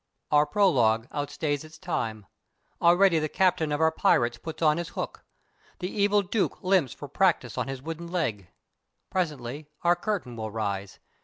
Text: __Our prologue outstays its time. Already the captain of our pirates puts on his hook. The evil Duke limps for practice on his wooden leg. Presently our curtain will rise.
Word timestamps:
__Our 0.35 0.49
prologue 0.49 1.07
outstays 1.13 1.63
its 1.63 1.77
time. 1.77 2.25
Already 2.81 3.19
the 3.19 3.29
captain 3.29 3.71
of 3.71 3.79
our 3.79 3.91
pirates 3.91 4.39
puts 4.39 4.63
on 4.63 4.77
his 4.77 4.89
hook. 4.97 5.23
The 5.77 5.91
evil 5.95 6.23
Duke 6.23 6.63
limps 6.63 6.91
for 6.93 7.07
practice 7.07 7.55
on 7.55 7.67
his 7.67 7.83
wooden 7.83 8.07
leg. 8.07 8.49
Presently 9.11 9.69
our 9.83 9.95
curtain 9.95 10.35
will 10.35 10.49
rise. 10.49 10.97